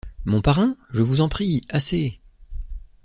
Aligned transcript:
Mon 0.25 0.41
parrain?... 0.41 0.77
je 0.89 1.03
vous 1.03 1.21
en 1.21 1.29
prie!... 1.29 1.61
assez. 1.69 2.19